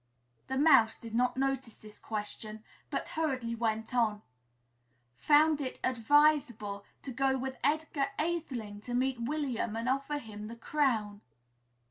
[0.47, 4.23] The Mouse did not notice this question, but hurriedly went on,"'
[5.29, 10.55] found it advisable to go with Edgar Atheling to meet William and offer him the
[10.55, 11.21] crown.'